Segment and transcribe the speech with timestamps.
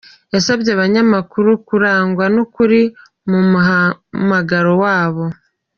[0.33, 2.81] Yasabye abanyamakuru kurangwa n’ukuri
[3.29, 5.25] mu muhamagaro wabo.